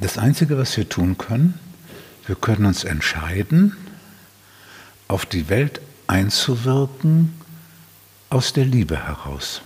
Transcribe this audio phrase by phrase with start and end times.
[0.00, 1.58] Das Einzige, was wir tun können,
[2.26, 3.76] wir können uns entscheiden,
[5.08, 7.32] auf die Welt einzuwirken
[8.30, 9.62] aus der Liebe heraus.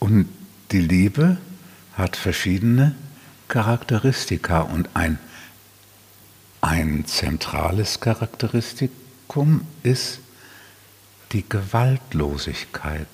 [0.00, 0.28] Und
[0.72, 1.36] die Liebe
[1.96, 2.96] hat verschiedene
[3.46, 5.18] Charakteristika und ein,
[6.60, 10.18] ein zentrales Charakteristikum ist
[11.32, 13.06] die Gewaltlosigkeit.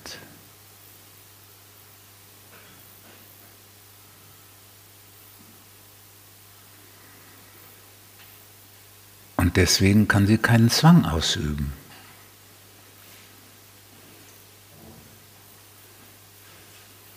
[9.49, 11.73] Und deswegen kann sie keinen Zwang ausüben.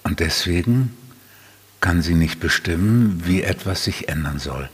[0.03, 0.97] Und deswegen
[1.83, 4.71] kann sie nicht bestimmen, wie etwas sich ändern soll.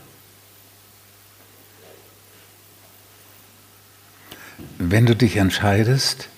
[4.77, 6.29] Wenn du dich entscheidest,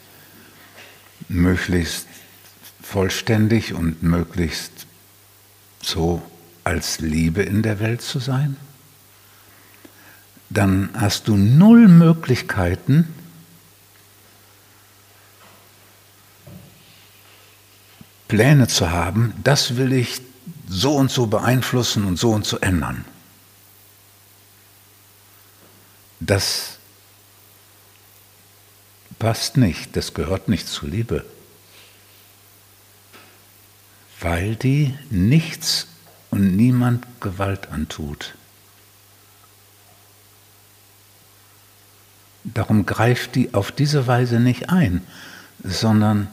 [1.30, 2.08] möglichst
[2.82, 4.88] vollständig und möglichst
[5.84, 6.24] so
[6.64, 8.58] als Liebe in der Welt zu sein,
[10.52, 13.08] dann hast du null Möglichkeiten,
[18.28, 20.22] Pläne zu haben, das will ich
[20.68, 23.06] so und so beeinflussen und so und so ändern.
[26.20, 26.78] Das
[29.20, 31.26] passt nicht, das gehört nicht zu Liebe,
[34.20, 35.88] weil die nichts
[36.30, 38.36] und niemand Gewalt antut.
[42.44, 45.02] Darum greift die auf diese Weise nicht ein,
[45.64, 46.28] sondern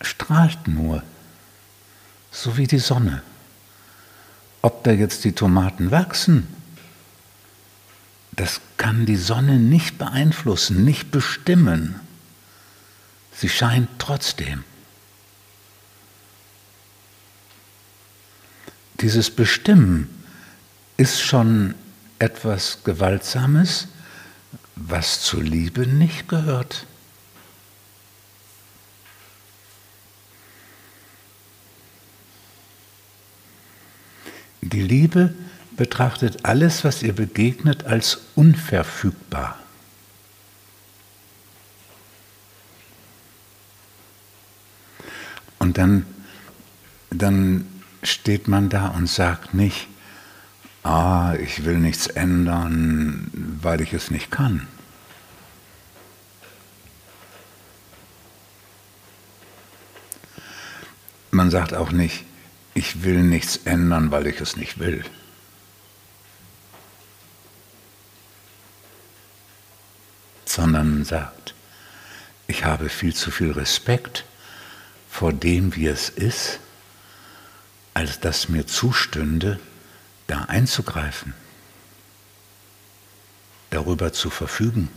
[0.00, 1.02] strahlt nur,
[2.30, 3.22] so wie die Sonne.
[4.60, 6.46] Ob da jetzt die Tomaten wachsen,
[8.32, 12.00] das kann die Sonne nicht beeinflussen, nicht bestimmen.
[13.32, 14.64] Sie scheint trotzdem.
[19.00, 20.08] Dieses Bestimmen
[20.96, 21.74] ist schon
[22.18, 23.88] etwas Gewaltsames,
[24.76, 26.86] was zur Liebe nicht gehört.
[34.60, 35.34] Die Liebe
[35.76, 39.58] betrachtet alles, was ihr begegnet, als unverfügbar.
[45.58, 46.06] Und dann,
[47.10, 47.66] dann
[48.02, 49.88] steht man da und sagt nicht,
[50.84, 54.68] ah, ich will nichts ändern, weil ich es nicht kann.
[61.30, 62.24] Man sagt auch nicht,
[62.74, 65.04] ich will nichts ändern, weil ich es nicht will.
[70.44, 71.54] Sondern sagt,
[72.46, 74.24] ich habe viel zu viel Respekt
[75.10, 76.60] vor dem, wie es ist,
[77.94, 79.58] als dass mir zustünde,
[80.26, 81.34] da einzugreifen,
[83.70, 84.88] darüber zu verfügen.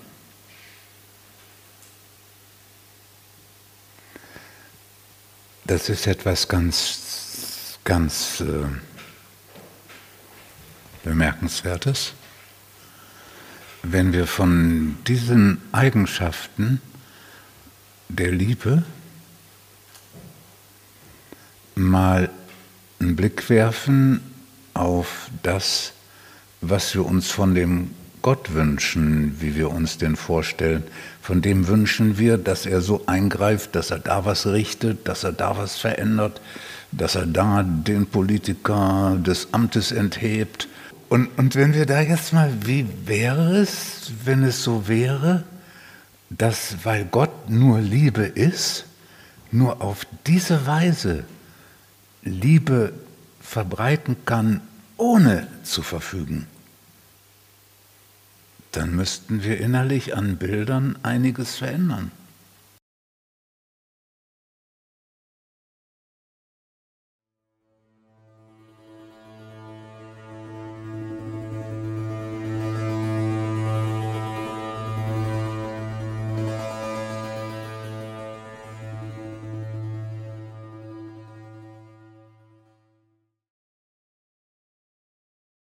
[5.66, 8.66] Das ist etwas ganz, ganz äh,
[11.04, 12.14] Bemerkenswertes.
[13.84, 16.82] Wenn wir von diesen Eigenschaften
[18.08, 18.84] der Liebe
[21.76, 22.30] mal
[23.00, 24.37] einen Blick werfen
[24.78, 25.94] auf das,
[26.62, 30.84] was wir uns von dem Gott wünschen, wie wir uns den vorstellen.
[31.22, 35.32] Von dem wünschen wir, dass er so eingreift, dass er da was richtet, dass er
[35.32, 36.42] da was verändert,
[36.92, 40.68] dass er da den Politiker des Amtes enthebt.
[41.10, 45.44] Und, und wenn wir da jetzt mal, wie wäre es, wenn es so wäre,
[46.30, 48.86] dass, weil Gott nur Liebe ist,
[49.52, 51.24] nur auf diese Weise
[52.24, 52.92] Liebe
[53.48, 54.62] verbreiten kann,
[54.98, 56.48] ohne zu verfügen,
[58.74, 62.12] dann müssten wir innerlich an Bildern einiges verändern.